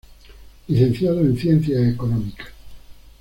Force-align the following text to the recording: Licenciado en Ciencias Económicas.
Licenciado 0.67 1.19
en 1.21 1.37
Ciencias 1.37 1.93
Económicas. 1.93 2.47